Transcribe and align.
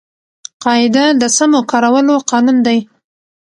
قاعده 0.63 1.05
د 1.21 1.23
سمو 1.37 1.59
کارولو 1.71 2.15
قانون 2.29 2.57
دئ. 2.65 2.79